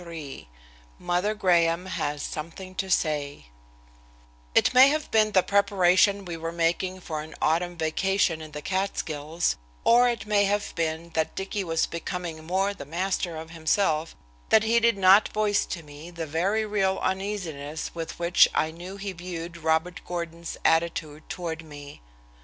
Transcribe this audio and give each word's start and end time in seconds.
XXXIII 0.01 0.49
"MOTHER" 0.97 1.35
GRAHAM 1.35 1.85
HAS 1.85 2.23
SOMETHING 2.23 2.73
TO 2.73 2.89
SAY 2.89 3.45
It 4.55 4.73
may 4.73 4.87
have 4.87 5.11
been 5.11 5.31
the 5.33 5.43
preparation 5.43 6.25
we 6.25 6.35
were 6.37 6.51
making 6.51 7.01
for 7.01 7.21
an 7.21 7.35
autumn 7.39 7.77
vacation 7.77 8.41
in 8.41 8.49
the 8.49 8.63
Catskills, 8.63 9.57
or 9.83 10.09
it 10.09 10.25
may 10.25 10.45
have 10.45 10.73
been 10.73 11.11
that 11.11 11.35
Dicky 11.35 11.63
was 11.63 11.85
becoming 11.85 12.43
more 12.47 12.73
the 12.73 12.83
master 12.83 13.37
of 13.37 13.51
himself, 13.51 14.15
that 14.49 14.63
he 14.63 14.79
did 14.79 14.97
not 14.97 15.27
voice 15.29 15.67
to 15.67 15.83
me 15.83 16.09
the 16.09 16.25
very 16.25 16.65
real 16.65 16.97
uneasiness 17.03 17.93
with 17.93 18.17
which 18.17 18.47
I 18.55 18.71
knew 18.71 18.97
he 18.97 19.11
viewed 19.11 19.55
Robert 19.57 20.01
Gordon's 20.03 20.57
attitude 20.65 21.29
toward 21.29 21.63
me. 21.63 22.01